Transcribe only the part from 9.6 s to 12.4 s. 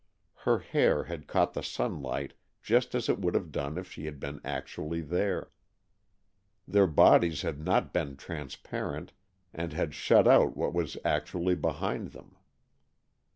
had shut out what was actually behind them.